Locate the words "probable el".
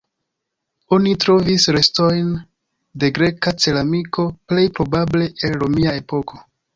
4.81-5.59